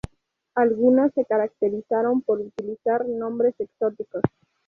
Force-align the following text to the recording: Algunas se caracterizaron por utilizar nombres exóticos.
Algunas 0.55 1.13
se 1.13 1.25
caracterizaron 1.25 2.23
por 2.23 2.39
utilizar 2.41 3.07
nombres 3.07 3.53
exóticos. 3.59 4.23